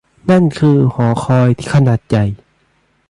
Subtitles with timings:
[0.29, 2.25] นั่นคือหอคอยขนาดใหญ่!